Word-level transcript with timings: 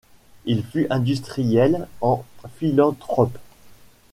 Il 0.45 0.63
fut 0.63 0.87
industriel 0.89 1.87
en 2.01 2.25
philanthrope. 2.57 3.37